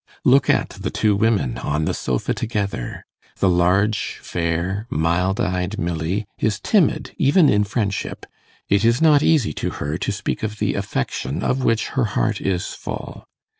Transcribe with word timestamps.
Look 0.25 0.49
at 0.49 0.69
the 0.69 0.89
two 0.89 1.15
women 1.15 1.59
on 1.59 1.85
the 1.85 1.93
sofa 1.93 2.33
together! 2.33 3.05
The 3.37 3.51
large, 3.51 4.17
fair, 4.23 4.87
mild 4.89 5.39
eyed 5.39 5.77
Milly 5.77 6.25
is 6.39 6.59
timid 6.59 7.13
even 7.19 7.49
in 7.49 7.63
friendship: 7.65 8.25
it 8.67 8.83
is 8.83 8.99
not 8.99 9.21
easy 9.21 9.53
to 9.53 9.69
her 9.69 9.99
to 9.99 10.11
speak 10.11 10.41
of 10.41 10.57
the 10.57 10.73
affection 10.73 11.43
of 11.43 11.63
which 11.63 11.89
her 11.89 12.05
heart 12.17 12.41
is 12.41 12.69
full. 12.73 13.25